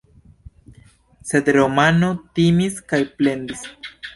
Sed 1.31 1.51
Romano 1.59 2.11
timis 2.39 2.83
kaj 2.95 3.03
plendis. 3.21 3.71